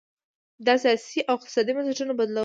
د 0.65 0.67
سیاسي 0.83 1.19
او 1.29 1.35
اقتصادي 1.39 1.71
بنسټونو 1.75 2.13
بدلول 2.19 2.37
و. 2.37 2.39